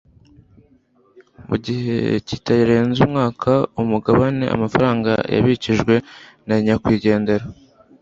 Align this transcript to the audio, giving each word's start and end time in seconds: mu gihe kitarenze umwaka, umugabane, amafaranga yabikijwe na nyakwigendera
mu 1.47 1.55
gihe 1.65 1.97
kitarenze 2.27 2.99
umwaka, 3.07 3.51
umugabane, 3.81 4.45
amafaranga 4.55 5.11
yabikijwe 5.33 5.95
na 6.47 6.55
nyakwigendera 6.63 7.45